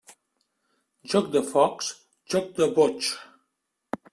Joc 1.11 1.27
de 1.35 1.43
focs, 1.51 1.91
joc 2.35 2.49
de 2.61 2.69
boigs. 2.79 3.11